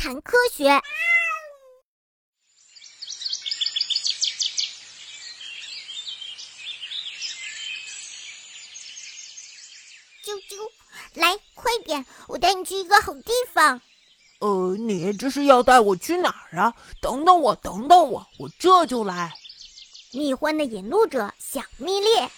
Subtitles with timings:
[0.00, 0.64] 谈科学。
[10.24, 13.82] 啾啾，来快点，我带你去一个好地方。
[14.38, 16.72] 呃，你这是要带我去哪儿啊？
[17.02, 19.34] 等等我，等等我，我这就来。
[20.12, 22.30] 蜜獾的引路者小蜜猎，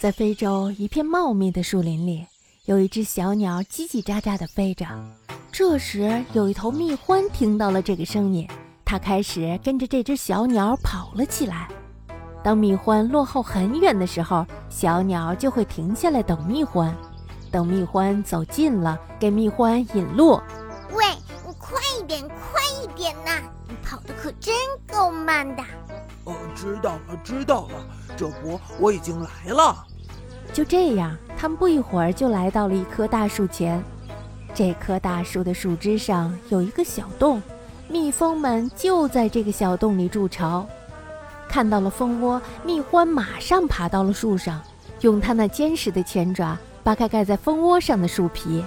[0.00, 2.26] 在非洲一片茂密的树林里，
[2.64, 4.86] 有一只小鸟叽叽喳喳地飞着。
[5.52, 8.48] 这时，有一头蜜獾听到了这个声音，
[8.82, 11.68] 它开始跟着这只小鸟跑了起来。
[12.42, 16.90] 当蜜獾落后很远的时候，小鸟就会停下来等蜜獾。
[17.50, 20.40] 等蜜獾走近了，给蜜獾引路。
[20.94, 21.04] 喂，
[21.46, 23.38] 你快一点，快一点呐！
[23.68, 24.54] 你跑的可真
[24.90, 25.62] 够慢的。
[26.24, 27.84] 哦，知道了，知道了。
[28.16, 29.86] 这不，我已经来了。
[30.50, 33.82] 就这样，他们不一会儿就来到了一棵大树前。
[34.52, 37.40] 这棵大树的树枝上有一个小洞，
[37.88, 40.66] 蜜蜂们就在这个小洞里筑巢。
[41.48, 44.60] 看到了蜂窝，蜜獾马上爬到了树上，
[45.00, 48.64] 用它那坚实的前爪扒开盖在蜂窝上的树皮。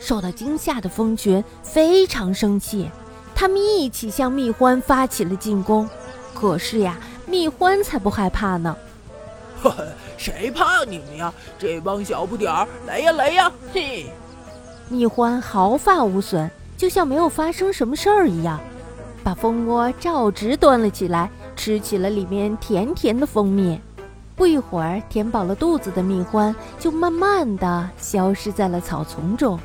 [0.00, 2.88] 受到惊吓的蜂群非常生气，
[3.34, 5.88] 它们一起向蜜獾发起了进攻。
[6.34, 8.76] 可是呀，蜜獾才不害怕呢！
[9.62, 11.32] 呵呵，谁怕你们呀？
[11.58, 13.52] 这帮小不点儿，来呀来呀！
[13.72, 14.06] 嘿，
[14.88, 18.60] 蜜獾毫发无损，就像没有发生什么事儿一样，
[19.22, 21.30] 把蜂窝照直端了起来。
[21.56, 23.80] 吃起了里面甜甜的蜂蜜，
[24.36, 29.58] 不一会儿，填饱了肚子的蜜獾就慢慢的消失在了草丛中。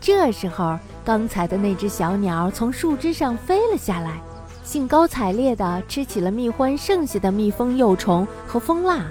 [0.00, 4.20] 这时候，刚才的那只小鸟从树枝上飞了下来，
[4.70, 9.04] 兴高采烈地吃起了蜜獾剩下的蜜蜂幼虫和蜂蜡。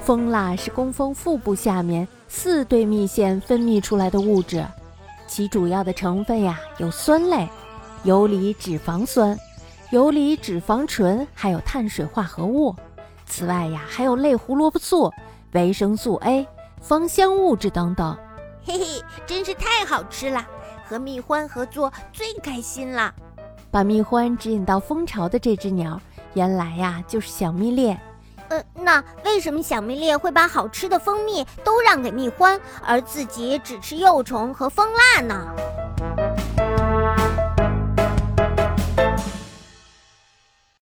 [0.00, 4.66] 蜂蜡是工蜂腹部下面四对蜜腺分泌出来的物质，
[5.28, 7.48] 其主要的成分呀有酸类，
[8.02, 9.38] 游离脂肪酸。
[9.90, 12.74] 游离脂肪醇，还有碳水化合物。
[13.24, 15.12] 此外呀，还有类胡萝卜素、
[15.52, 16.44] 维生素 A、
[16.80, 18.18] 芳香物质等等。
[18.64, 20.44] 嘿嘿，真是太好吃了！
[20.84, 23.14] 和蜜獾合作最开心了。
[23.70, 26.00] 把蜜獾指引到蜂巢的这只鸟，
[26.34, 27.98] 原来呀就是小蜜猎。
[28.48, 35.54] 呃，那为什么小蜜猎会把好吃的蜂蜜都让给蜜獾，而自己只吃幼虫和蜂蜡呢？